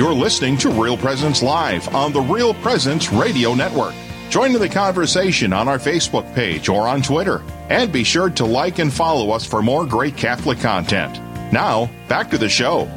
[0.00, 3.92] You're listening to Real Presence Live on the Real Presence Radio Network.
[4.30, 7.42] Join in the conversation on our Facebook page or on Twitter.
[7.68, 11.20] And be sure to like and follow us for more great Catholic content.
[11.52, 12.88] Now, back to the show.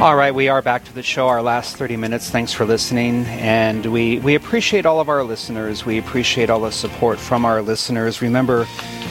[0.00, 2.30] All right, we are back to the show, our last 30 minutes.
[2.30, 3.26] Thanks for listening.
[3.26, 5.84] And we, we appreciate all of our listeners.
[5.84, 8.22] We appreciate all the support from our listeners.
[8.22, 8.66] Remember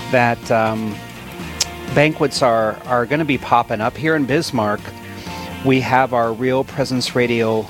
[0.09, 0.95] that um,
[1.93, 4.81] banquets are, are going to be popping up here in Bismarck.
[5.63, 7.67] We have our Real Presence Radio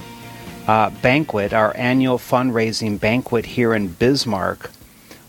[0.65, 4.71] uh, banquet, our annual fundraising banquet here in Bismarck.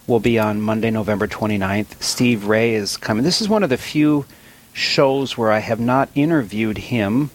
[0.07, 2.01] Will be on Monday, November 29th.
[2.01, 3.25] Steve Ray is coming.
[3.25, 4.27] This is one of the few
[4.73, 7.31] shows where I have not interviewed him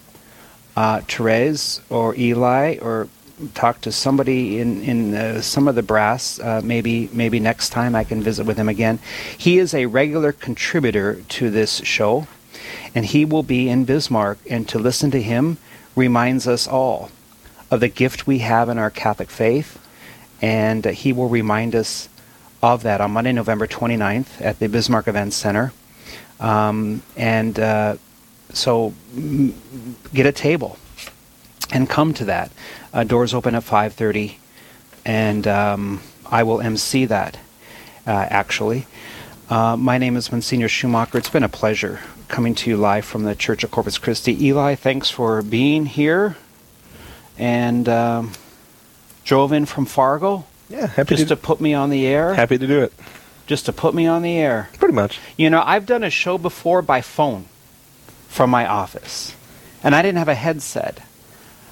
[0.77, 3.09] uh, Therese or Eli or
[3.53, 6.39] talked to somebody in in uh, some of the brass.
[6.39, 8.99] Uh, maybe maybe next time I can visit with him again.
[9.37, 12.27] He is a regular contributor to this show,
[12.95, 14.37] and he will be in Bismarck.
[14.49, 15.57] And to listen to him
[15.95, 17.09] reminds us all
[17.69, 19.79] of the gift we have in our Catholic faith,
[20.41, 22.09] and he will remind us
[22.61, 25.73] of that on Monday, November 29th at the Bismarck Event Center.
[26.39, 27.97] Um, and uh,
[28.53, 28.93] so
[30.13, 30.77] get a table
[31.71, 32.51] and come to that.
[32.93, 34.35] Uh, doors open at 5:30,
[35.05, 37.37] and um, I will MC that.
[38.05, 38.85] Uh, actually,
[39.49, 41.17] uh, my name is Monsignor Schumacher.
[41.17, 44.45] It's been a pleasure coming to you live from the Church of Corpus Christi.
[44.45, 46.35] Eli, thanks for being here,
[47.37, 48.31] and um,
[49.23, 50.45] drove in from Fargo.
[50.69, 52.33] Yeah, happy just to, to put me on the air.
[52.33, 52.93] happy to do it.
[53.45, 54.69] Just to put me on the air.
[54.77, 55.19] Pretty much.
[55.37, 57.45] You know, I've done a show before by phone
[58.27, 59.35] from my office,
[59.83, 61.01] and I didn't have a headset.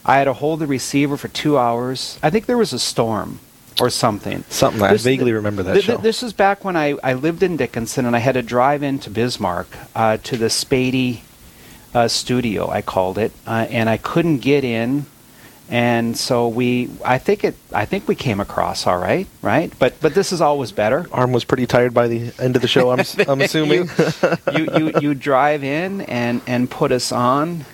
[0.06, 2.20] I had to hold the receiver for two hours.
[2.24, 3.40] I think there was a storm
[3.82, 4.44] or something.
[4.50, 5.92] Something I vaguely remember that th- show.
[5.94, 8.84] th- This is back when I, I lived in Dickinson and I had to drive
[8.84, 11.22] into Bismarck uh, to the Spady
[11.94, 15.06] uh, studio, I called it, uh, and I couldn't get in.
[15.68, 19.74] And so we, I think it, I think we came across all right, right?
[19.80, 21.08] But but this is always better.
[21.12, 22.92] Arm was pretty tired by the end of the show.
[22.92, 23.90] I'm, I'm assuming.
[24.54, 27.66] you, you, you drive in and, and put us on.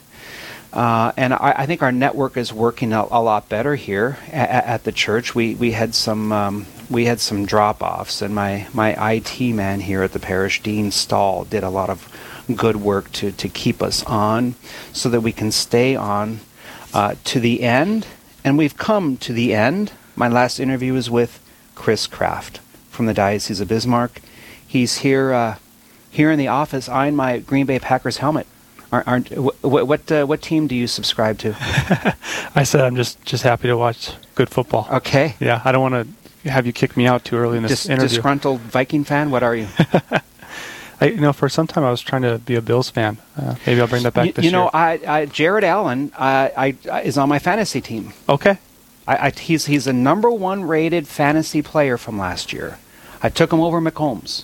[0.73, 4.65] Uh, and I, I think our network is working a, a lot better here at,
[4.65, 5.35] at the church.
[5.35, 9.79] We we had some um, we had some drop offs, and my, my IT man
[9.79, 12.07] here at the parish, Dean Stahl, did a lot of
[12.53, 14.55] good work to, to keep us on,
[14.91, 16.41] so that we can stay on
[16.93, 18.07] uh, to the end.
[18.43, 19.93] And we've come to the end.
[20.15, 21.39] My last interview was with
[21.75, 22.59] Chris Kraft
[22.89, 24.19] from the Diocese of Bismarck.
[24.67, 25.55] He's here uh,
[26.09, 28.47] here in the office eyeing my Green Bay Packers helmet.
[28.91, 31.55] Aren't, aren't wh- wh- what uh, what team do you subscribe to?
[32.55, 34.87] I said I'm just just happy to watch good football.
[34.91, 36.07] Okay, Yeah, I don't want
[36.43, 38.09] to have you kick me out too early in this Dis- interview.
[38.09, 39.31] disgruntled Viking fan.
[39.31, 39.67] What are you?
[40.99, 43.17] I, you know, for some time I was trying to be a Bills fan.
[43.35, 44.69] Uh, maybe I'll bring that back you, this you know.
[44.73, 48.13] I, I Jared Allen I, I, is on my fantasy team.
[48.29, 48.57] okay.
[49.07, 52.77] I, I, he's he's a number one rated fantasy player from last year.
[53.23, 54.43] I took him over McCombs.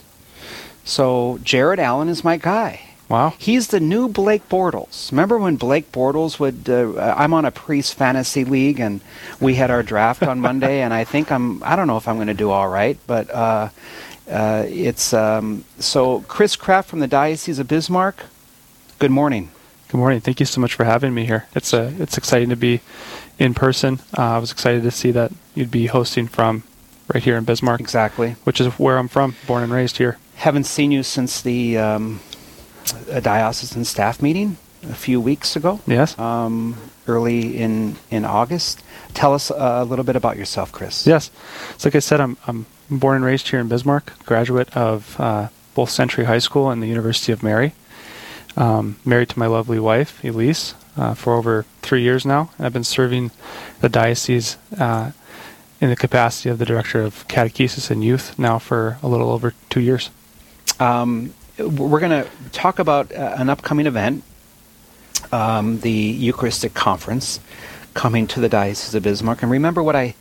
[0.83, 2.81] So Jared Allen is my guy.
[3.09, 3.33] Wow.
[3.37, 5.11] He's the new Blake Bortles.
[5.11, 6.69] Remember when Blake Bortles would?
[6.69, 8.99] Uh, I'm on a priest fantasy league, and
[9.39, 11.63] we had our draft on Monday, and I think I'm.
[11.63, 13.69] I don't know if I'm going to do all right, but uh,
[14.29, 16.21] uh, it's um, so.
[16.27, 18.25] Chris Kraft from the Diocese of Bismarck.
[18.99, 19.51] Good morning.
[19.87, 20.19] Good morning.
[20.19, 21.47] Thank you so much for having me here.
[21.55, 22.81] It's uh, it's exciting to be
[23.39, 23.99] in person.
[24.17, 26.63] Uh, I was excited to see that you'd be hosting from
[27.13, 28.31] right here in Bismarck, Exactly.
[28.43, 30.17] which is where I'm from, born and raised here.
[30.35, 32.19] Haven't seen you since the um,
[33.09, 35.79] a diocesan staff meeting a few weeks ago.
[35.87, 36.17] Yes.
[36.17, 36.75] Um,
[37.07, 38.83] early in in August.
[39.13, 41.07] Tell us a little bit about yourself, Chris.
[41.07, 41.31] Yes.
[41.77, 45.47] So like I said, I'm, I'm born and raised here in Bismarck, graduate of uh,
[45.73, 47.73] both Century High School and the University of Mary.
[48.55, 52.49] Um, married to my lovely wife, Elise, uh, for over three years now.
[52.59, 53.31] I've been serving
[53.81, 55.11] the diocese uh,
[55.79, 59.53] in the capacity of the director of catechesis and youth now for a little over
[59.69, 60.09] two years.
[60.79, 64.23] Um, we're going to talk about uh, an upcoming event,
[65.31, 67.39] um, the Eucharistic Conference,
[67.93, 69.41] coming to the Diocese of Bismarck.
[69.41, 70.15] And remember what I,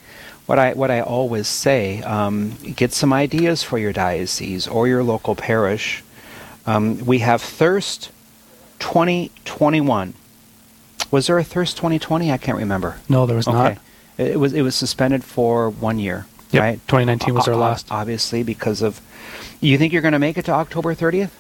[0.47, 5.03] what I, what I always say: um, get some ideas for your diocese or your
[5.03, 6.03] local parish.
[6.67, 8.11] Um, we have Thirst
[8.81, 10.15] 2021.
[11.11, 12.33] Was there a Thirst 2020?
[12.33, 12.97] I can't remember.
[13.09, 13.79] No, there was Okay, not.
[14.19, 16.27] it was it was suspended for one year.
[16.53, 16.75] Yep, right?
[16.89, 17.87] 2019 was our O- last.
[17.91, 19.01] Obviously, because of.
[19.61, 21.31] You think you're going to make it to October 30th?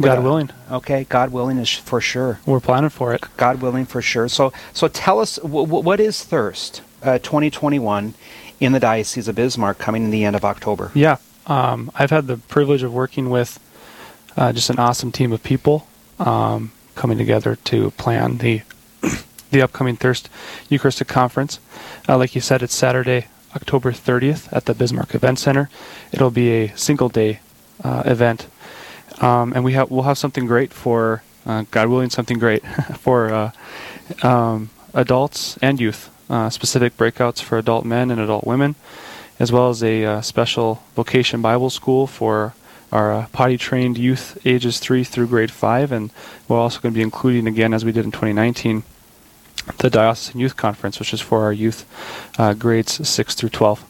[0.00, 0.50] God willing.
[0.70, 2.40] Okay, God willing is for sure.
[2.46, 3.22] We're planning for it.
[3.36, 4.28] God willing for sure.
[4.28, 8.14] So, so tell us w- w- what is Thirst uh, 2021
[8.60, 10.90] in the Diocese of Bismarck coming in the end of October.
[10.94, 13.60] Yeah, um, I've had the privilege of working with
[14.36, 15.86] uh, just an awesome team of people
[16.18, 18.62] um, coming together to plan the
[19.50, 20.28] the upcoming Thirst
[20.68, 21.60] Eucharistic Conference.
[22.08, 25.70] Uh, like you said, it's Saturday, October 30th at the Bismarck Event Center.
[26.10, 27.38] It'll be a single day
[27.82, 28.46] uh, event,
[29.20, 32.64] um, and we have we'll have something great for uh, God willing, something great
[32.98, 33.50] for uh,
[34.22, 36.10] um, adults and youth.
[36.30, 38.74] Uh, specific breakouts for adult men and adult women,
[39.38, 42.54] as well as a uh, special vacation Bible school for
[42.90, 45.92] our uh, potty trained youth ages 3 through grade 5.
[45.92, 46.10] And
[46.48, 48.84] we're also going to be including, again, as we did in 2019,
[49.78, 51.84] the Diocesan Youth Conference, which is for our youth
[52.38, 53.84] uh, grades 6 through 12.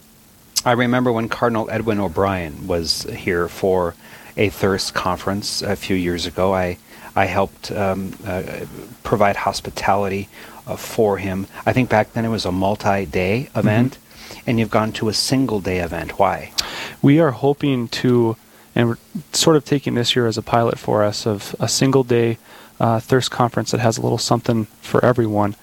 [0.64, 3.94] I remember when Cardinal Edwin O'Brien was here for
[4.36, 6.54] a Thirst conference a few years ago.
[6.54, 6.78] I
[7.14, 8.42] I helped um, uh,
[9.02, 10.28] provide hospitality
[10.66, 11.46] uh, for him.
[11.64, 14.50] I think back then it was a multi-day event, mm-hmm.
[14.50, 16.18] and you've gone to a single-day event.
[16.18, 16.52] Why?
[17.02, 18.36] We are hoping to,
[18.74, 18.98] and we're
[19.32, 22.38] sort of taking this year as a pilot for us of a single-day
[22.80, 25.54] uh, thirst conference that has a little something for everyone,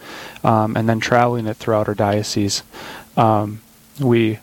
[0.45, 2.63] um, and then traveling it throughout our diocese.
[3.17, 3.61] Um,
[3.99, 4.39] we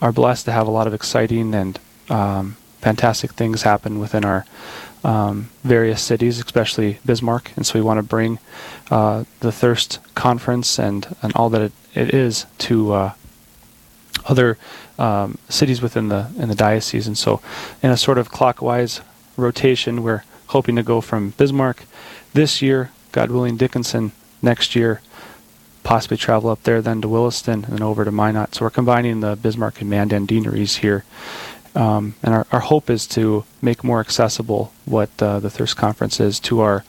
[0.00, 1.78] are blessed to have a lot of exciting and
[2.08, 4.44] um, fantastic things happen within our
[5.04, 7.52] um, various cities, especially Bismarck.
[7.56, 8.38] And so we want to bring
[8.90, 13.12] uh, the Thirst Conference and, and all that it, it is to uh,
[14.26, 14.58] other
[14.98, 17.06] um, cities within the in the diocese.
[17.06, 17.40] And so,
[17.82, 19.00] in a sort of clockwise
[19.36, 21.84] rotation, we're hoping to go from Bismarck
[22.34, 24.12] this year, God willing, Dickinson
[24.42, 25.00] next year,
[25.88, 28.54] possibly travel up there, then to Williston, and then over to Minot.
[28.54, 31.04] So we're combining the Bismarck and Mandan deaneries here
[31.78, 36.20] um, and our, our hope is to make more accessible what uh, the Thirst Conference
[36.20, 36.84] is to our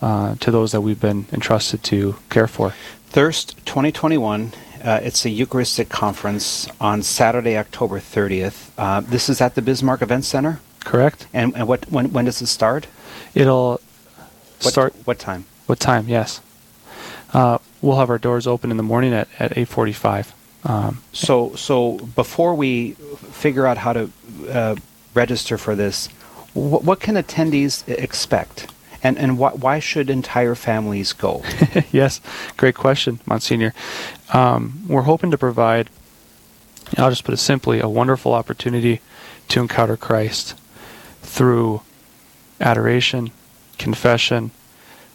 [0.00, 2.74] uh, to those that we've been entrusted to care for.
[3.06, 4.52] Thirst 2021.
[4.82, 8.70] Uh, it's a Eucharistic conference on Saturday, October 30th.
[8.76, 10.58] Uh, this is at the Bismarck Event Center.
[10.80, 11.28] Correct.
[11.32, 12.88] And, and what when when does it start?
[13.32, 13.80] It'll
[14.60, 14.94] what, start.
[15.04, 15.44] What time?
[15.66, 16.08] What time?
[16.08, 16.40] Yes.
[17.32, 20.32] Uh, we'll have our doors open in the morning at, at 8:45.
[20.64, 24.10] Um, so, so before we figure out how to
[24.48, 24.76] uh,
[25.14, 26.06] register for this,
[26.54, 28.68] wh- what can attendees expect?
[29.02, 31.42] And, and wh- why should entire families go?
[31.90, 32.20] yes,
[32.56, 33.74] great question, Monsignor.
[34.32, 35.90] Um, we're hoping to provide,
[36.96, 39.00] I'll just put it simply, a wonderful opportunity
[39.48, 40.54] to encounter Christ
[41.22, 41.82] through
[42.60, 43.32] adoration,
[43.78, 44.52] confession,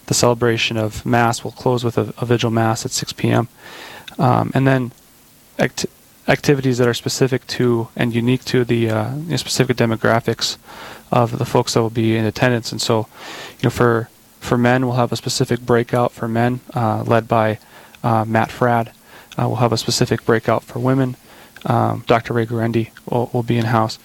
[0.08, 1.44] the celebration of Mass.
[1.44, 3.48] We'll close with a, a vigil Mass at 6 p.m.
[4.18, 4.92] Um, and then
[5.60, 5.86] act-
[6.28, 10.58] activities that are specific to and unique to the uh, you know, specific demographics
[11.12, 12.72] of the folks that will be in attendance.
[12.72, 13.08] And so,
[13.60, 14.10] you know, for
[14.40, 17.60] for men, we'll have a specific breakout for men uh, led by
[18.04, 18.90] uh, Matt Fradd.
[19.38, 21.16] Uh, we'll have a specific breakout for women.
[21.66, 22.34] Um, Dr.
[22.34, 24.00] Ray Guarendi will, will be in house,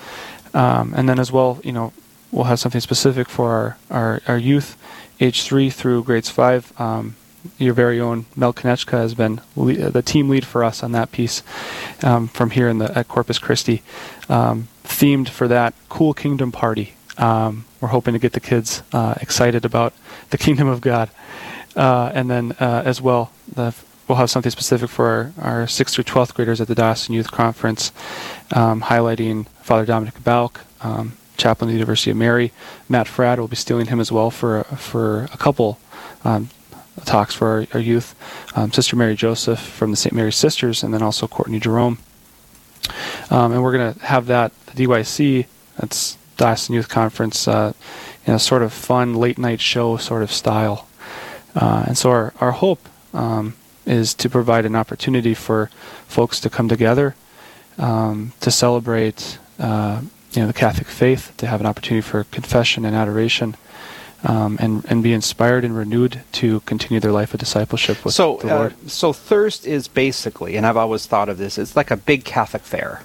[0.54, 1.92] um, and then as well, you know,
[2.32, 4.76] we'll have something specific for our our, our youth,
[5.22, 6.72] age three through grades five.
[6.80, 7.14] Um,
[7.58, 11.10] your very own Mel Konechka has been le- the team lead for us on that
[11.10, 11.42] piece
[12.02, 13.82] um, from here in the at Corpus Christi,
[14.28, 16.94] um, themed for that cool kingdom party.
[17.18, 19.92] Um, we're hoping to get the kids uh, excited about
[20.30, 21.10] the kingdom of God,
[21.76, 23.74] uh, and then uh, as well, the,
[24.06, 27.30] we'll have something specific for our, our sixth through twelfth graders at the Diocesan Youth
[27.30, 27.92] Conference,
[28.54, 30.60] um, highlighting Father Dominic Bouck.
[30.80, 32.52] Um, chaplain of the University of Mary,
[32.88, 35.78] Matt Fradd will be stealing him as well for for a couple
[36.24, 36.48] um,
[37.04, 38.14] talks for our, our youth.
[38.54, 40.14] Um, Sister Mary Joseph from the St.
[40.14, 41.98] Mary's Sisters, and then also Courtney Jerome.
[43.30, 45.46] Um, and we're going to have that the DYC,
[45.78, 47.72] that's Diocesan Youth Conference, uh,
[48.26, 50.88] in a sort of fun late night show sort of style.
[51.54, 55.70] Uh, and so our, our hope um, is to provide an opportunity for
[56.06, 57.14] folks to come together
[57.78, 60.00] um, to celebrate uh,
[60.32, 63.56] you know, the Catholic faith, to have an opportunity for confession and adoration,
[64.24, 68.38] um, and and be inspired and renewed to continue their life of discipleship with so,
[68.40, 68.72] the Lord.
[68.72, 72.24] Uh, so thirst is basically, and I've always thought of this, it's like a big
[72.24, 73.02] Catholic fair.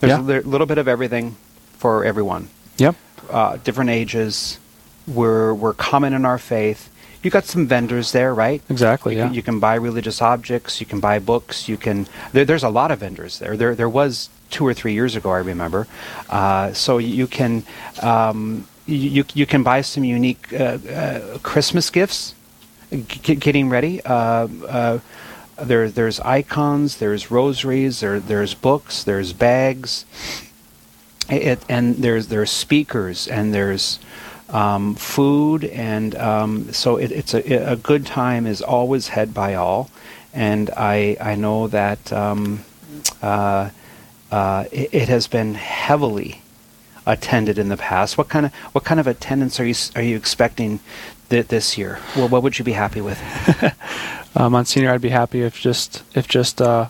[0.00, 0.20] There's Yeah.
[0.20, 1.36] a li- little bit of everything
[1.78, 2.48] for everyone.
[2.78, 2.94] Yep.
[3.30, 4.58] Uh, different ages.
[5.06, 6.88] We're we're common in our faith.
[7.22, 8.62] You got some vendors there, right?
[8.70, 9.12] Exactly.
[9.14, 9.26] You, Yeah.
[9.26, 10.80] can, you can buy religious objects.
[10.80, 11.68] You can buy books.
[11.68, 12.06] You can.
[12.32, 13.56] There, there's a lot of vendors there.
[13.56, 15.86] There there was two or three years ago, I remember.
[16.30, 17.62] Uh, so you can
[18.00, 22.34] um, you you can buy some unique uh, uh, Christmas gifts.
[22.90, 24.00] G- getting ready.
[24.04, 24.98] Uh, uh,
[25.62, 26.96] there there's icons.
[26.96, 28.00] There's rosaries.
[28.00, 29.04] There there's books.
[29.04, 30.06] There's bags.
[31.28, 34.00] It, and there's there's speakers and there's
[34.50, 39.54] um, food and um, so it, it's a, a good time is always had by
[39.54, 39.90] all
[40.32, 42.64] and I I know that um,
[43.22, 43.70] uh,
[44.30, 46.42] uh, it, it has been heavily
[47.06, 48.16] attended in the past.
[48.18, 50.80] What kind of what kind of attendance are you are you expecting
[51.28, 51.98] th- this year?
[52.16, 53.20] Well, what would you be happy with?
[54.36, 56.88] uh, Monsignor, I'd be happy if just if just uh,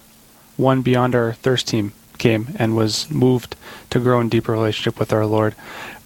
[0.57, 3.57] one beyond our thirst team came and was moved
[3.89, 5.55] to grow in deeper relationship with our Lord.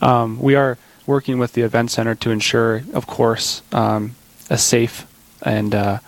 [0.01, 4.15] Um, we are working with the event center to ensure, of course, um,
[4.51, 5.07] a safe
[5.43, 5.99] and uh,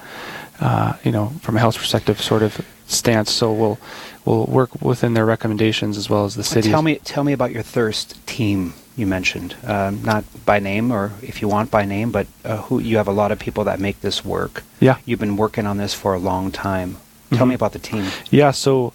[0.61, 3.31] uh, you know from a health perspective sort of stance.
[3.31, 3.79] So we'll
[4.25, 6.71] we'll work within their recommendations as well as the city.
[6.71, 11.13] Tell me tell me about your thirst team you mentioned, um, not by name or
[11.21, 13.79] if you want by name, but uh, who you have a lot of people that
[13.79, 14.63] make this work.
[14.81, 16.97] Yeah, you've been working on this for a long time.
[17.31, 17.49] Tell mm-hmm.
[17.49, 18.07] me about the team.
[18.31, 18.93] Yeah, so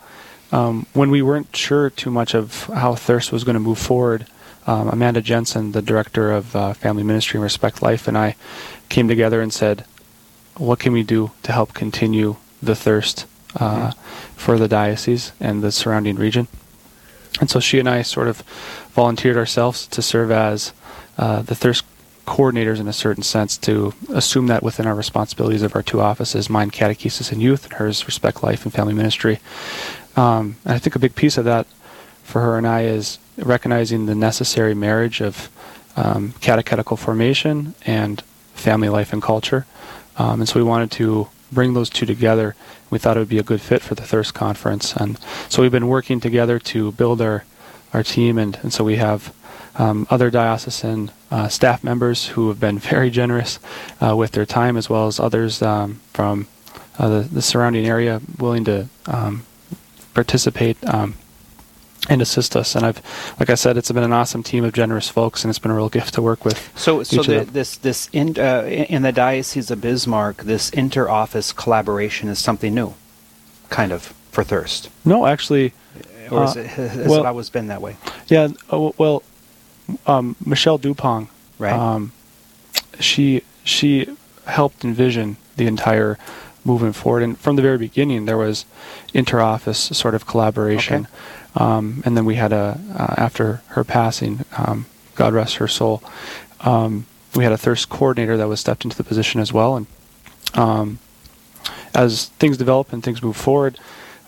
[0.52, 4.26] um, when we weren't sure too much of how Thirst was going to move forward,
[4.68, 8.36] um, Amanda Jensen, the director of uh, Family Ministry and Respect Life, and I
[8.90, 9.86] came together and said,
[10.58, 13.26] "What can we do to help continue the thirst
[13.56, 14.00] uh, mm-hmm.
[14.36, 16.48] for the diocese and the surrounding region?"
[17.40, 18.44] And so she and I sort of
[18.94, 20.74] volunteered ourselves to serve as
[21.18, 21.86] uh, the thirst
[22.26, 26.50] coordinators in a certain sense to assume that within our responsibilities of our two offices,
[26.50, 29.40] mine catechesis and youth, and hers respect life and family ministry.
[30.16, 31.68] Um, and I think a big piece of that
[32.24, 35.50] for her and I is recognizing the necessary marriage of
[35.96, 38.22] um, catechetical formation and
[38.54, 39.66] family life and culture.
[40.18, 42.56] Um, and so we wanted to bring those two together.
[42.90, 44.96] We thought it would be a good fit for the Thirst Conference.
[44.96, 47.44] And so we've been working together to build our,
[47.94, 48.38] our team.
[48.38, 49.34] And, and so we have
[49.76, 53.60] um, other diocesan uh, staff members who have been very generous
[54.02, 56.48] uh, with their time, as well as others um, from
[57.00, 59.46] uh, the, the, surrounding area willing to um,
[60.14, 61.16] participate um,
[62.10, 62.76] and assist us.
[62.76, 63.02] And I've,
[63.40, 65.76] like I said, it's been an awesome team of generous folks, and it's been a
[65.76, 66.72] real gift to work with.
[66.76, 72.30] So, so the, this this in, uh, in the diocese of Bismarck, this inter-office collaboration
[72.30, 72.94] is something new,
[73.70, 74.90] kind of for Thirst.
[75.06, 75.74] No, actually,
[76.32, 77.98] or is uh, it, has well, it always been that way?
[78.28, 78.50] Yeah.
[78.72, 79.24] Uh, well,
[80.08, 81.28] um, Michelle Dupong,
[81.60, 81.74] right?
[81.74, 82.14] Um,
[83.00, 84.16] she she
[84.46, 86.18] helped envision the entire
[86.64, 88.66] movement forward, and from the very beginning, there was
[89.14, 91.06] inter-office sort of collaboration.
[91.06, 91.66] Okay.
[91.66, 96.02] Um, and then we had a uh, after her passing, um, God rest her soul.
[96.62, 99.88] Um, we had a thirst coordinator that was stepped into the position as well, and
[100.54, 101.00] um,
[101.94, 103.78] as things develop and things move forward,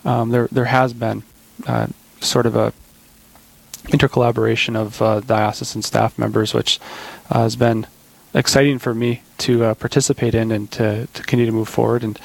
[0.04, 1.22] um, there there has been
[1.66, 1.86] uh,
[2.20, 2.72] sort of a
[3.84, 6.80] intercollaboration of uh, diocesan staff members, which
[7.30, 7.86] uh, has been
[8.32, 12.02] exciting for me to uh, participate in and to, to continue to move forward.
[12.02, 12.18] And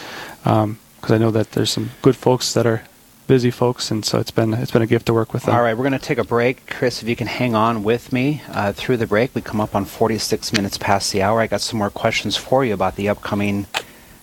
[0.43, 2.83] because um, I know that there's some good folks that are
[3.29, 5.53] busy folks, and so it's been it's been a gift to work with them.
[5.53, 7.03] All right, we're going to take a break, Chris.
[7.03, 9.85] If you can hang on with me uh, through the break, we come up on
[9.85, 11.39] 46 minutes past the hour.
[11.39, 13.65] I got some more questions for you about the upcoming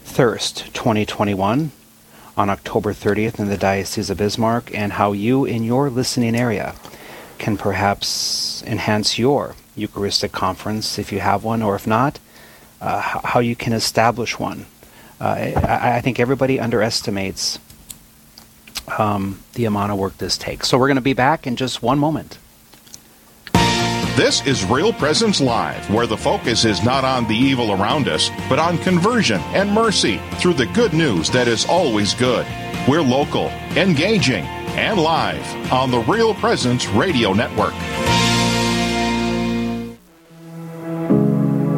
[0.02, 1.71] Thirst 2021
[2.37, 6.75] on October 30th in the Diocese of Bismarck, and how you in your listening area
[7.38, 12.19] can perhaps enhance your Eucharistic conference if you have one, or if not,
[12.80, 14.66] uh, how you can establish one.
[15.21, 17.59] Uh, I, I think everybody underestimates
[18.99, 20.68] um, the amount of work this takes.
[20.68, 22.38] So we're going to be back in just one moment.
[24.16, 28.30] This is Real Presence Live, where the focus is not on the evil around us,
[28.49, 32.47] but on conversion and mercy through the good news that is always good.
[32.88, 37.75] We're local, engaging, and live on the Real Presence Radio Network.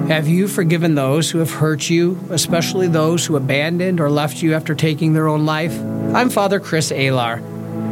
[0.09, 4.55] Have you forgiven those who have hurt you, especially those who abandoned or left you
[4.55, 5.79] after taking their own life?
[6.15, 7.43] I'm Father Chris Alar.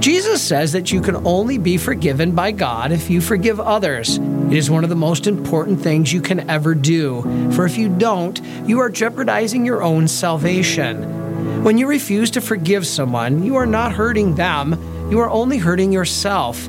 [0.00, 4.16] Jesus says that you can only be forgiven by God if you forgive others.
[4.16, 7.20] It is one of the most important things you can ever do,
[7.52, 11.64] for if you don't, you are jeopardizing your own salvation.
[11.64, 15.92] When you refuse to forgive someone, you are not hurting them, you are only hurting
[15.92, 16.66] yourself.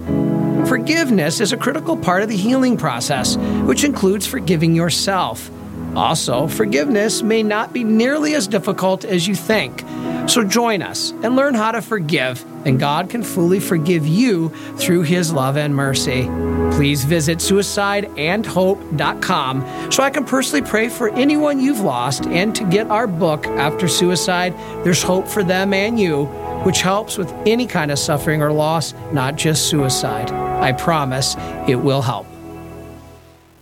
[0.66, 5.52] Forgiveness is a critical part of the healing process, which includes forgiving yourself.
[5.96, 9.84] Also, forgiveness may not be nearly as difficult as you think.
[10.28, 15.04] So join us and learn how to forgive, and God can fully forgive you through
[15.04, 16.30] His love and mercy.
[16.72, 22.88] Please visit suicideandhope.com so I can personally pray for anyone you've lost and to get
[22.88, 26.30] our book, After Suicide There's Hope for Them and You,
[26.68, 30.30] which helps with any kind of suffering or loss, not just suicide.
[30.32, 31.34] I promise
[31.66, 32.28] it will help.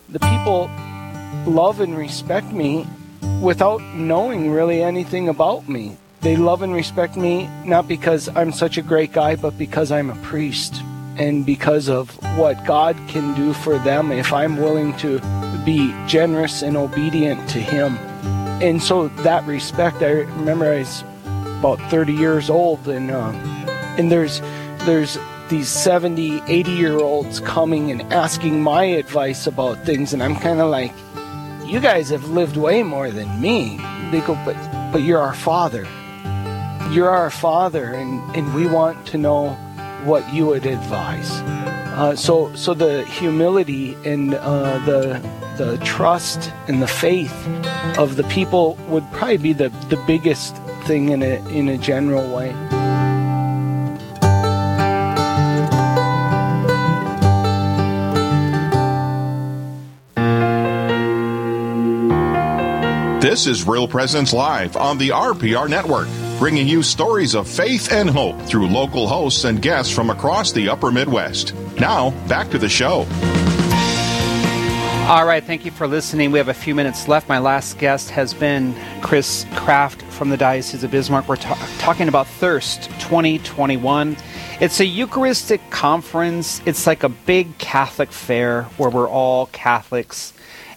[0.08, 0.68] The people
[1.46, 2.84] love and respect me
[3.40, 5.96] without knowing really anything about me.
[6.22, 10.10] They love and respect me not because I'm such a great guy, but because I'm
[10.10, 10.74] a priest
[11.16, 15.20] and because of what God can do for them if I'm willing to
[15.64, 17.98] be generous and obedient to Him.
[18.60, 21.04] And so that respect, I remember I was
[21.58, 23.32] about 30 years old, and uh,
[23.98, 24.40] and there's
[24.86, 30.36] there's these 70, 80 year olds coming and asking my advice about things, and I'm
[30.36, 30.92] kind of like,
[31.64, 33.78] you guys have lived way more than me.
[34.10, 34.56] They go, but
[34.92, 35.86] but you're our father.
[36.90, 39.50] You're our father, and and we want to know
[40.04, 41.30] what you would advise.
[41.96, 45.20] Uh, so so the humility and uh, the
[45.56, 47.34] the trust and the faith
[47.98, 50.54] of the people would probably be the, the biggest
[50.86, 52.52] thing in a in a general way.
[63.20, 66.06] This is Real Presence Live on the RPR Network,
[66.38, 70.68] bringing you stories of faith and hope through local hosts and guests from across the
[70.68, 71.52] upper Midwest.
[71.80, 73.06] Now, back to the show.
[75.08, 76.30] All right, thank you for listening.
[76.30, 77.28] We have a few minutes left.
[77.28, 81.28] My last guest has been Chris Kraft from the Diocese of Bismarck.
[81.28, 84.16] We're ta- talking about Thirst 2021.
[84.60, 86.62] It's a Eucharistic conference.
[86.64, 90.32] It's like a big Catholic fair where we're all Catholics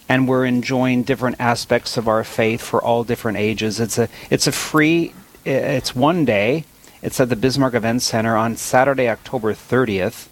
[0.09, 3.79] and we're enjoying different aspects of our faith for all different ages.
[3.79, 5.13] It's a it's a free
[5.45, 6.65] it's one day.
[7.01, 10.27] It's at the Bismarck Event Center on Saturday, October 30th.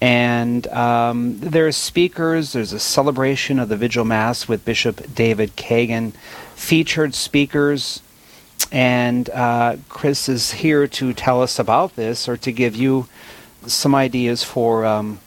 [0.00, 2.52] And um, there's speakers.
[2.52, 6.12] There's a celebration of the Vigil Mass with Bishop David Kagan,
[6.54, 8.00] featured speakers,
[8.70, 13.08] and uh, Chris is here to tell us about this or to give you
[13.66, 15.18] some ideas for um,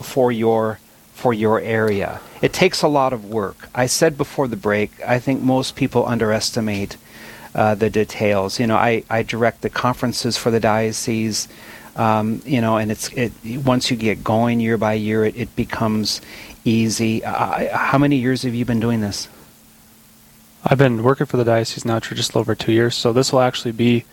[0.00, 0.78] for your
[1.12, 2.20] for your area.
[2.42, 3.68] It takes a lot of work.
[3.74, 6.96] I said before the break, I think most people underestimate
[7.54, 8.58] uh, the details.
[8.58, 11.48] You know, I, I direct the conferences for the diocese.
[11.96, 13.32] Um, you know, and it's it
[13.64, 16.20] once you get going year by year, it, it becomes
[16.64, 17.24] easy.
[17.24, 19.28] Uh, how many years have you been doing this?
[20.64, 23.40] I've been working for the diocese now for just over two years, so this will
[23.40, 24.04] actually be.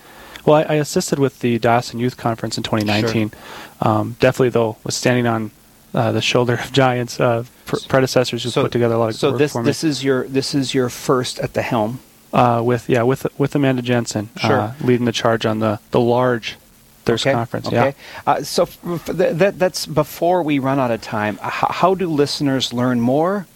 [0.45, 3.29] Well, I, I assisted with the diocesan youth conference in 2019.
[3.29, 3.39] Sure.
[3.81, 5.51] Um, definitely, though, was standing on
[5.93, 9.15] uh, the shoulder of giants, uh, pr- predecessors who so, put together a lot of
[9.15, 9.65] so work this for me.
[9.65, 11.99] this is your this is your first at the helm.
[12.33, 14.59] Uh, with yeah with with Amanda Jensen sure.
[14.59, 16.57] Uh, leading the charge on the the large
[17.03, 17.33] Thirst okay.
[17.33, 17.67] conference.
[17.67, 17.75] Okay.
[17.75, 17.93] Yeah.
[18.27, 21.39] Uh, so f- th- that that's before we run out of time.
[21.43, 23.47] H- how do listeners learn more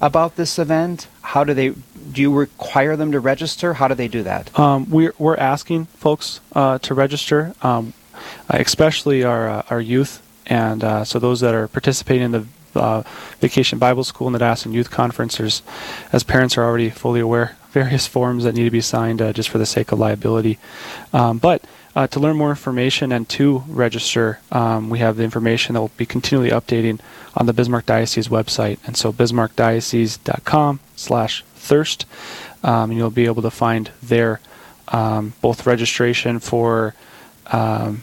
[0.00, 1.08] about this event?
[1.22, 1.70] How do they?
[1.70, 3.74] Do you require them to register?
[3.74, 4.58] How do they do that?
[4.58, 7.92] Um, we're we're asking folks uh, to register, um,
[8.48, 13.02] especially our our youth and uh, so those that are participating in the uh,
[13.38, 15.62] Vacation Bible School and the Diocesan Youth Conference, there's,
[16.12, 19.48] as parents are already fully aware, various forms that need to be signed uh, just
[19.48, 20.58] for the sake of liability.
[21.12, 21.62] Um, but
[21.96, 25.90] uh, to learn more information and to register, um, we have the information that will
[25.96, 27.00] be continually updating
[27.36, 28.78] on the Bismarck Diocese website.
[28.86, 32.06] And so bismarckdiocese.com slash thirst.
[32.62, 34.40] Um, and you'll be able to find there
[34.88, 36.94] um, both registration for
[37.46, 38.02] um,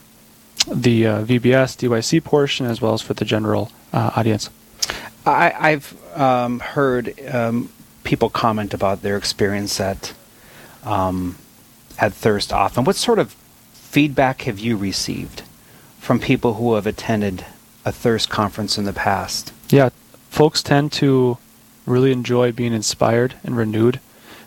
[0.68, 4.50] the uh, VBS DYC portion as well as for the general uh, audience.
[5.26, 7.70] I, have um, heard um,
[8.06, 10.14] people comment about their experience at
[12.00, 12.86] at Thirst often.
[12.86, 13.36] What sort of
[13.88, 15.44] feedback have you received
[16.00, 17.46] from people who have attended
[17.86, 19.54] a Thirst conference in the past?
[19.70, 19.90] Yeah,
[20.30, 21.38] folks tend to
[21.86, 24.00] really enjoy being inspired and renewed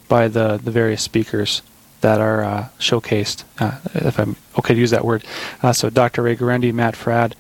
[0.09, 1.63] by the, the various speakers
[2.03, 5.25] that are uh, showcased, uh, if I'm okay to use that word.
[5.63, 6.23] Uh, so Dr.
[6.23, 7.33] Ray Guarendi, Matt Fradd.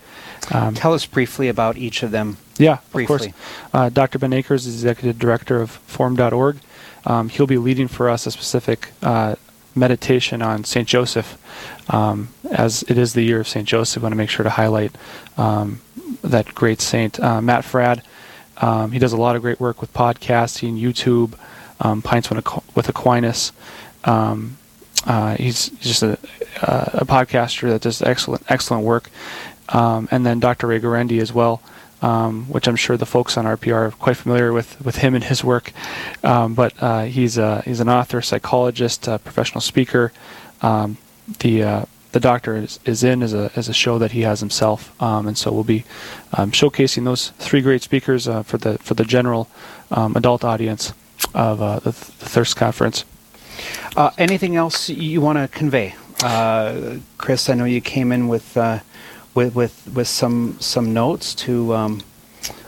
[0.50, 2.38] Um, Tell us briefly about each of them.
[2.56, 3.14] Yeah, briefly.
[3.14, 3.34] of course.
[3.74, 4.18] Uh, Dr.
[4.18, 6.56] Ben Akers is executive director of Form.org.
[7.04, 9.36] Um, he'll be leading for us a specific uh,
[9.74, 10.86] meditation on St.
[10.86, 11.36] Joseph.
[11.88, 13.66] Um, as it is the year of St.
[13.66, 14.92] Joseph, I want to make sure to highlight
[15.36, 15.80] um,
[16.22, 17.18] that great saint.
[17.20, 18.02] Uh, Matt Fradd,
[18.58, 21.34] um, he does a lot of great work with podcasting, YouTube,
[21.80, 23.52] um, Pints with Aquinas.
[24.04, 24.56] Um,
[25.06, 26.18] uh, he's just a,
[26.62, 29.10] a, podcaster that does excellent excellent work.
[29.70, 30.66] Um, and then Dr.
[30.66, 31.62] Ray Guarendi as well,
[32.02, 35.24] um, which I'm sure the folks on RPR are quite familiar with with him and
[35.24, 35.72] his work.
[36.22, 40.12] Um, but uh, he's a, he's an author, psychologist, professional speaker.
[40.62, 40.96] Um,
[41.38, 44.40] the uh, the doctor is, is in as a as a show that he has
[44.40, 45.84] himself, um, and so we'll be
[46.32, 49.48] um, showcasing those three great speakers uh, for the for the general
[49.90, 50.92] um, adult audience
[51.34, 53.04] of uh, the, the Thirst Conference.
[54.16, 57.50] Anything else you want to convey, uh, Chris?
[57.50, 58.80] I know you came in with uh,
[59.44, 62.00] with, with with some some notes to um,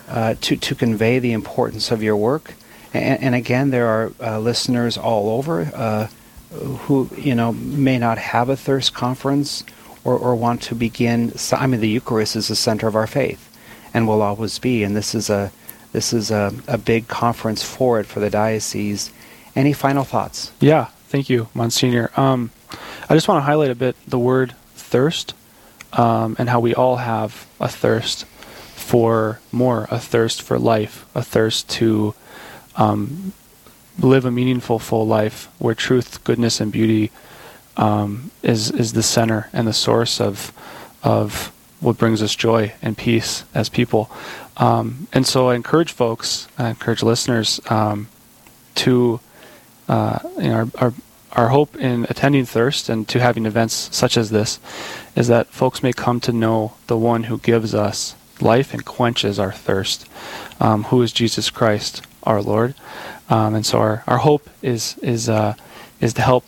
[0.08, 2.54] uh, to to convey the importance of your work.
[2.94, 6.06] And, and again, there are uh, listeners all over uh,
[6.86, 9.64] who you know may not have a thirst conference
[10.04, 11.32] or, or want to begin.
[11.52, 13.48] I mean, the Eucharist is the center of our faith,
[13.94, 14.84] and will always be.
[14.84, 15.52] And this is a
[15.92, 19.12] this is a, a big conference for it for the diocese
[19.54, 20.52] any final thoughts?
[20.60, 22.10] Yeah, thank you, Monsignor.
[22.16, 22.50] Um,
[23.08, 25.34] I just want to highlight a bit the word thirst.
[25.92, 28.24] Um, and how we all have a thirst
[28.74, 32.14] for more, a thirst for life, a thirst to
[32.76, 33.32] um,
[33.98, 37.10] live a meaningful, full life where truth, goodness, and beauty
[37.76, 40.52] um, is is the center and the source of
[41.02, 44.10] of what brings us joy and peace as people.
[44.56, 48.08] Um, and so I encourage folks, I encourage listeners um,
[48.76, 49.18] to,
[49.88, 50.94] uh, you know, our, our,
[51.32, 54.58] our hope in attending Thirst and to having events such as this
[55.16, 59.38] is that folks may come to know the one who gives us life and quenches
[59.38, 60.08] our thirst,
[60.60, 62.74] um, who is Jesus Christ, our Lord.
[63.28, 65.54] Um, and so our, our hope is is uh,
[66.00, 66.44] is to help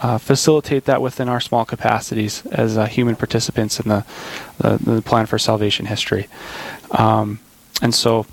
[0.00, 4.04] uh, facilitate that within our small capacities as uh, human participants in the,
[4.58, 6.28] the, the plan for salvation history.
[6.92, 7.40] Um,
[7.82, 8.26] and so,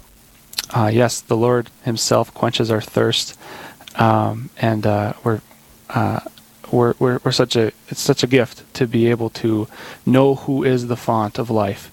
[0.72, 3.38] uh, yes, the Lord Himself quenches our thirst,
[3.96, 5.42] um, and uh, we're,
[5.90, 6.20] uh,
[6.72, 9.68] we're, we're we're such a it's such a gift to be able to
[10.06, 11.92] know who is the font of life,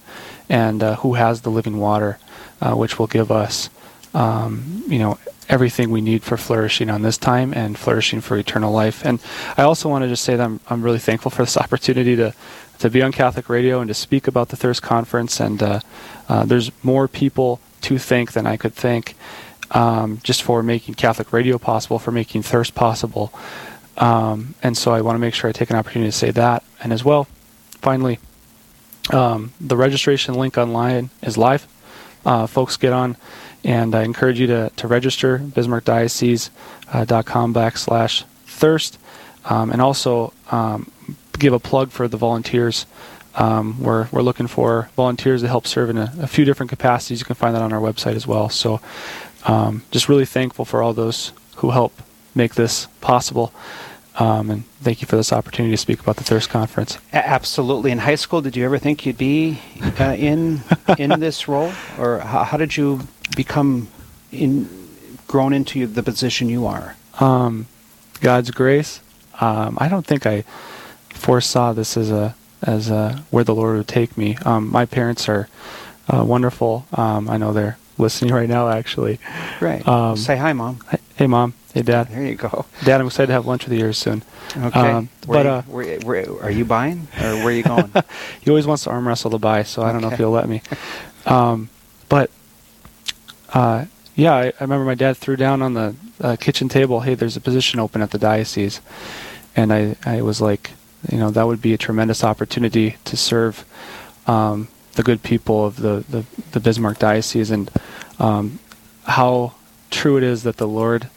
[0.48, 2.18] and uh, who has the living water,
[2.60, 3.70] which will give us,
[4.14, 8.72] um, you know, everything we need for flourishing on this time and flourishing for eternal
[8.72, 9.04] life.
[9.04, 9.20] And
[9.56, 12.34] I also want to just say that I'm, I'm really thankful for this opportunity to,
[12.78, 15.40] to be on Catholic radio and to speak about the Thirst Conference.
[15.40, 15.80] And uh,
[16.28, 19.14] uh, there's more people to thank than I could thank
[19.72, 23.32] um, just for making Catholic radio possible, for making Thirst possible.
[23.96, 26.62] Um, and so I want to make sure I take an opportunity to say that.
[26.82, 27.26] And as well,
[27.80, 28.18] finally,
[29.12, 31.66] um, the registration link online is live.
[32.24, 33.16] Uh, folks get on
[33.64, 38.98] and I encourage you to, to register, bismarckdiocese.com backslash thirst.
[39.44, 40.88] Um, and also um,
[41.38, 42.86] give a plug for the volunteers.
[43.34, 47.18] Um, we're, we're looking for volunteers to help serve in a, a, few different capacities.
[47.20, 48.50] You can find that on our website as well.
[48.50, 48.80] So
[49.46, 51.92] um, just really thankful for all those who help
[52.34, 53.52] make this possible.
[54.18, 56.98] Um, and thank you for this opportunity to speak about the Thirst Conference.
[57.12, 57.90] Absolutely.
[57.90, 59.60] In high school, did you ever think you'd be
[59.98, 60.60] uh, in
[60.98, 63.00] in this role, or how, how, did you
[63.34, 63.88] become
[64.30, 64.68] in
[65.26, 66.94] grown into the position you are?
[67.20, 67.66] Um,
[68.20, 69.00] God's grace.
[69.40, 70.44] Um, I don't think I
[71.08, 74.36] foresaw this as a as a, where the Lord would take me.
[74.44, 75.48] Um, my parents are
[76.08, 76.86] uh, wonderful.
[76.92, 79.18] Um, I know they're listening right now, actually.
[79.60, 79.86] Right.
[79.86, 80.78] Um, Say hi, mom.
[81.16, 81.54] Hey, mom.
[81.74, 82.08] Hey, dad.
[82.08, 82.66] There you go.
[82.84, 84.22] Dad, I'm excited to have lunch with you here soon.
[84.54, 84.78] Okay.
[84.78, 87.90] Um, but uh, where, where, are you buying, or where are you going?
[88.42, 90.48] he always wants to arm wrestle to buy, so I don't know if he'll let
[90.48, 90.60] me.
[91.24, 91.70] Um,
[92.10, 92.30] but
[93.54, 97.14] uh, yeah, I, I, remember my dad threw down on the uh, kitchen table, "Hey,
[97.14, 98.82] there's a position open at the diocese,"
[99.56, 100.72] and I, I was like,
[101.10, 103.64] you know, that would be a tremendous opportunity to serve
[104.26, 107.70] um, the good people of the, the, the Bismarck diocese, and
[108.18, 108.58] um,
[109.04, 109.54] how
[109.90, 111.08] true it is that the Lord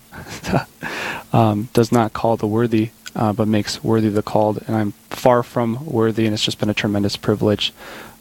[1.33, 4.63] um, does not call the worthy, uh, but makes worthy the called.
[4.67, 7.73] And I'm far from worthy, and it's just been a tremendous privilege.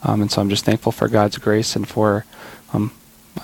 [0.03, 2.25] Um, and so I'm just thankful for God's grace and for
[2.73, 2.93] um,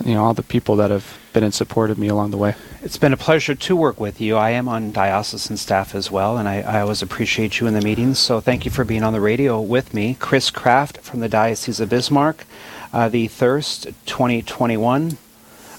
[0.04, 2.54] you know all the people that have been in support of me along the way.
[2.82, 4.36] It's been a pleasure to work with you.
[4.36, 7.80] I am on diocesan staff as well, and I, I always appreciate you in the
[7.80, 8.18] meetings.
[8.18, 11.80] So thank you for being on the radio with me, Chris Kraft from the Diocese
[11.80, 12.46] of Bismarck.
[12.92, 15.16] Uh, the Thirst 2021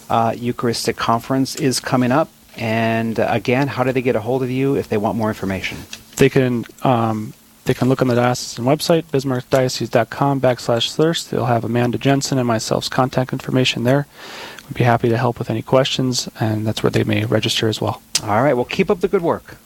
[0.10, 2.30] uh, Eucharistic Conference is coming up.
[2.58, 5.30] And uh, again, how do they get a hold of you if they want more
[5.30, 5.78] information?
[6.18, 7.34] They can um,
[7.66, 11.32] they can look on the diocesan website, bismarckdiocese.com backslash thirst.
[11.32, 14.08] They'll have Amanda Jensen and myself's contact information there.
[14.68, 17.80] We'd be happy to help with any questions, and that's where they may register as
[17.80, 18.02] well.
[18.24, 18.54] All right.
[18.54, 19.58] Well, keep up the good work.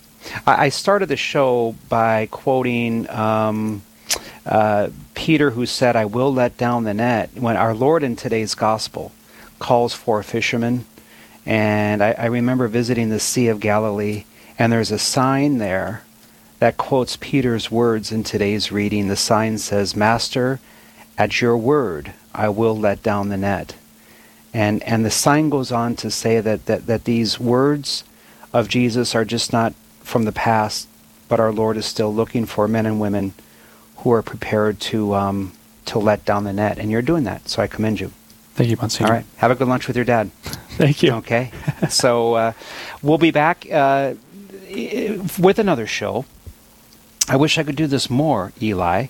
[0.45, 3.82] I, I started the show by quoting um,
[4.45, 7.32] uh, Peter, who said, I will let down the net.
[7.34, 9.12] When our Lord in today's gospel
[9.60, 10.86] calls for fishermen.
[11.45, 14.25] And I, I remember visiting the Sea of Galilee,
[14.58, 16.03] and there's a sign there
[16.60, 19.08] that quotes Peter's words in today's reading.
[19.08, 20.60] The sign says, Master,
[21.17, 23.75] at your word, I will let down the net.
[24.53, 28.03] And, and the sign goes on to say that, that, that these words
[28.53, 30.88] of Jesus are just not from the past,
[31.27, 33.34] but our Lord is still looking for men and women
[33.97, 35.51] who are prepared to, um,
[35.86, 36.77] to let down the net.
[36.79, 38.12] And you're doing that, so I commend you.
[38.56, 39.08] Thank you, Monsignor.
[39.08, 39.26] All right.
[39.38, 40.32] Have a good lunch with your dad.
[40.78, 41.13] Thank you.
[41.15, 41.52] Okay.
[41.89, 42.54] so uh,
[43.02, 44.13] we'll be back uh,
[45.38, 46.26] with another show.
[47.28, 49.08] I wish I could do this more, Eli.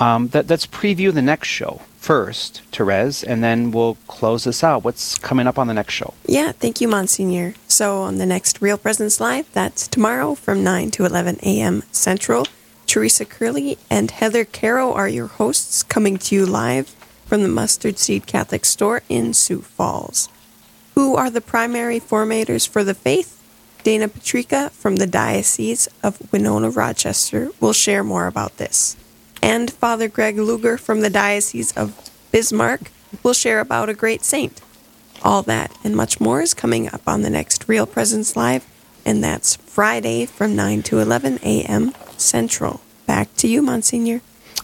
[0.00, 4.82] Um, that, let's preview the next show first, Therese, and then we'll close this out.
[4.82, 6.14] What's coming up on the next show?
[6.26, 7.54] Yeah, thank you, Monsignor.
[7.68, 11.82] So on the next Real Presence Live, that's tomorrow from 9 to 11 a.m.
[11.92, 12.46] Central.
[12.86, 16.96] Teresa Curley and Heather Caro are your hosts coming to you live
[17.30, 20.28] from the Mustard Seed Catholic Store in Sioux Falls.
[20.96, 23.40] Who are the primary formators for the faith?
[23.84, 28.96] Dana Patrica from the Diocese of Winona Rochester will share more about this.
[29.40, 32.90] And Father Greg Luger from the Diocese of Bismarck
[33.22, 34.60] will share about a great saint.
[35.22, 38.66] All that and much more is coming up on the next Real Presence Live,
[39.06, 41.92] and that's Friday from 9 to 11 a.m.
[42.16, 42.80] Central.
[43.06, 44.20] Back to you, Monsignor.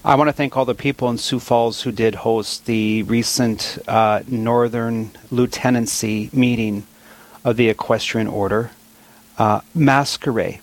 [0.06, 3.76] I want to thank all the people in Sioux Falls who did host the recent
[3.88, 6.86] uh, Northern Lieutenancy meeting
[7.44, 8.70] of the Equestrian Order.
[9.36, 10.60] Uh, Masqueray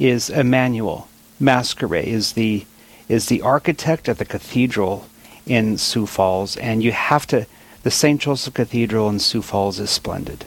[0.00, 1.06] is Emmanuel.
[1.38, 2.66] Masqueray is the
[3.08, 5.06] is the architect of the cathedral
[5.46, 7.46] in Sioux Falls, and you have to.
[7.84, 8.20] The St.
[8.20, 10.46] Joseph Cathedral in Sioux Falls is splendid.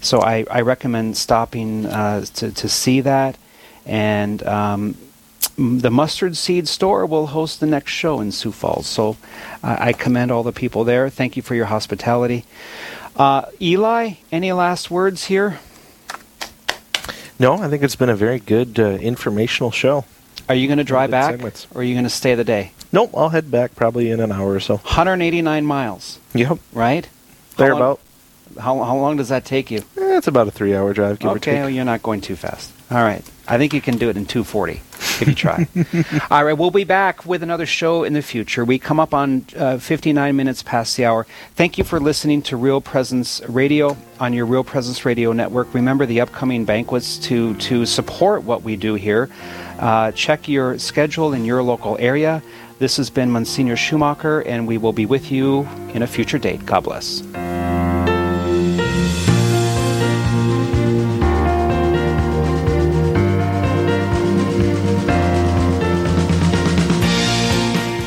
[0.00, 3.38] So I, I recommend stopping uh, to, to see that.
[3.86, 4.96] And um,
[5.58, 8.86] the Mustard Seed Store will host the next show in Sioux Falls.
[8.86, 9.16] So
[9.62, 11.10] uh, I commend all the people there.
[11.10, 12.44] Thank you for your hospitality.
[13.16, 15.58] Uh, Eli, any last words here?
[17.40, 20.04] No, I think it's been a very good uh, informational show.
[20.48, 21.66] Are you going to drive back, segments.
[21.74, 22.72] or are you going to stay the day?
[22.92, 24.76] Nope, I'll head back probably in an hour or so.
[24.76, 27.08] 189 miles, Yep, right?
[27.56, 28.00] there How long- about.
[28.58, 29.80] How, how long does that take you?
[29.98, 31.60] Eh, it's about a three-hour drive, give or Okay, take.
[31.60, 32.72] well, you're not going too fast.
[32.90, 33.24] All right.
[33.46, 34.72] I think you can do it in 240
[35.20, 35.66] if you try.
[36.30, 38.62] All right, we'll be back with another show in the future.
[38.64, 41.26] We come up on uh, 59 minutes past the hour.
[41.54, 45.72] Thank you for listening to Real Presence Radio on your Real Presence Radio network.
[45.72, 49.30] Remember the upcoming banquets to, to support what we do here.
[49.78, 52.42] Uh, check your schedule in your local area.
[52.78, 56.64] This has been Monsignor Schumacher, and we will be with you in a future date.
[56.66, 57.22] God bless.